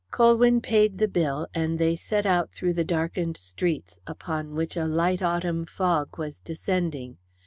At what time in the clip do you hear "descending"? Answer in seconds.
6.39-7.19